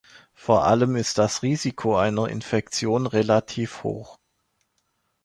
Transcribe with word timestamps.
Vor 0.33 0.65
allem 0.65 0.95
ist 0.95 1.19
das 1.19 1.43
Risiko 1.43 1.95
einer 1.95 2.27
Infektion 2.27 3.05
relativ 3.05 3.83
hoch. 3.83 4.17